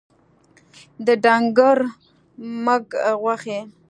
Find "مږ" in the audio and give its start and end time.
2.65-2.85